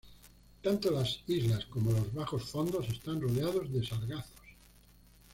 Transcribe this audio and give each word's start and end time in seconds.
Tanto 0.63 0.89
las 0.89 1.19
islas 1.27 1.67
como 1.67 1.91
los 1.91 2.11
bajos 2.11 2.49
fondos 2.49 2.89
están 2.89 3.21
rodeados 3.21 3.71
de 3.71 3.85
sargazos. 3.85 4.41